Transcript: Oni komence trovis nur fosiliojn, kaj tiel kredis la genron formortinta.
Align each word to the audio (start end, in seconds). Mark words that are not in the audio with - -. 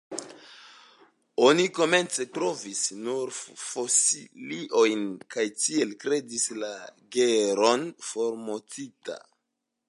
Oni 1.47 1.65
komence 1.79 2.25
trovis 2.37 2.81
nur 3.09 3.33
fosiliojn, 3.65 5.05
kaj 5.37 5.47
tiel 5.65 5.95
kredis 6.05 6.49
la 6.65 6.73
genron 7.19 7.87
formortinta. 8.09 9.21